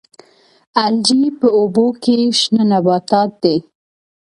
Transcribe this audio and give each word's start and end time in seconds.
الجی 0.83 1.21
په 1.39 1.47
اوبو 1.57 1.85
کې 2.01 2.15
شنه 2.39 2.63
نباتات 2.71 3.31
دي 3.43 3.57